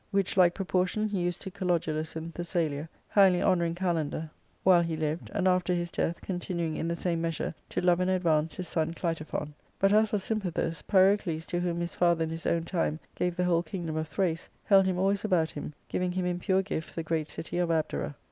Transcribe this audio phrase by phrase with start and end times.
[0.09, 4.31] Which like proportion he used to Kalo dulus in Thessalia; highly honouring Kalander
[4.63, 8.09] while he lived, and after his death continuing in the same measure to love and
[8.09, 9.53] advance his son Clitophon.
[9.77, 13.43] But as for Sympathus, Pyrocles, to whom his father in his own time gave the
[13.45, 17.03] whole kingdom of Thrace, held him always about him, giving him in pure gift the
[17.03, 18.15] great city of Abdera.